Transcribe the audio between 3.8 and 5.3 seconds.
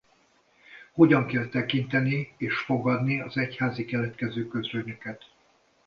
keletkező közlönyöket?